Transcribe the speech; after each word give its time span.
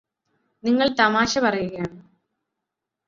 നിങ്ങള് 0.63 0.91
തമാശ 0.99 1.39
പറയുകയാണ് 1.39 1.97